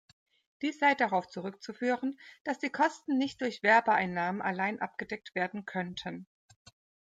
Dies 0.63 0.79
sei 0.79 0.95
darauf 0.95 1.27
zurückzuführen, 1.27 2.19
dass 2.43 2.57
die 2.57 2.71
Kosten 2.71 3.19
nicht 3.19 3.39
durch 3.39 3.61
Werbeeinnahmen 3.61 4.41
alleine 4.41 4.81
abgedeckt 4.81 5.35
werden 5.35 5.63
könnten. 5.65 6.25